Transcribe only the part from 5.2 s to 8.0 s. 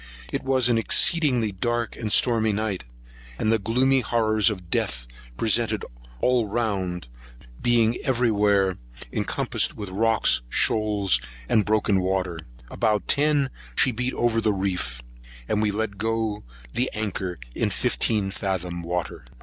presented us all round, being